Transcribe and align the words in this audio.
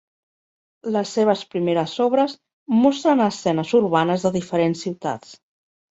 Les 0.95 1.11
seves 1.17 1.43
primeres 1.51 1.93
obres 2.07 2.35
mostren 2.79 3.23
escenes 3.29 3.75
urbanes 3.81 4.29
de 4.29 4.33
diferents 4.39 4.83
ciutats. 4.87 5.37